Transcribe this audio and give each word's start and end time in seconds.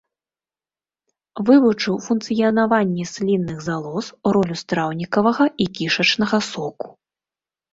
Вывучыў 1.49 1.99
функцыянаванне 2.07 3.05
слінных 3.13 3.57
залоз, 3.67 4.05
ролю 4.39 4.55
страўнікавага 4.63 5.45
і 5.67 5.69
кішачнага 5.77 6.37
соку. 6.53 6.87